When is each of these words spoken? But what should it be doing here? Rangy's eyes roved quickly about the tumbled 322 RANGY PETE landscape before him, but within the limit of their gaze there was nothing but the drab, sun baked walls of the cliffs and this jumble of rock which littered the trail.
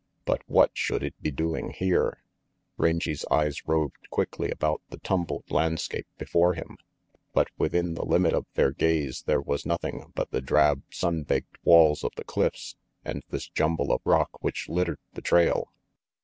But 0.25 0.41
what 0.47 0.71
should 0.73 1.03
it 1.03 1.21
be 1.21 1.29
doing 1.29 1.69
here? 1.73 2.23
Rangy's 2.75 3.23
eyes 3.29 3.67
roved 3.67 4.09
quickly 4.09 4.49
about 4.49 4.81
the 4.89 4.97
tumbled 4.97 5.43
322 5.47 5.55
RANGY 5.55 5.77
PETE 5.77 6.15
landscape 6.15 6.17
before 6.17 6.53
him, 6.55 6.77
but 7.33 7.49
within 7.59 7.93
the 7.93 8.03
limit 8.03 8.33
of 8.33 8.47
their 8.55 8.71
gaze 8.71 9.21
there 9.27 9.41
was 9.41 9.63
nothing 9.63 10.11
but 10.15 10.31
the 10.31 10.41
drab, 10.41 10.81
sun 10.89 11.21
baked 11.21 11.59
walls 11.63 12.03
of 12.03 12.13
the 12.15 12.23
cliffs 12.23 12.75
and 13.05 13.21
this 13.29 13.47
jumble 13.49 13.91
of 13.93 14.01
rock 14.03 14.43
which 14.43 14.67
littered 14.67 14.97
the 15.13 15.21
trail. 15.21 15.71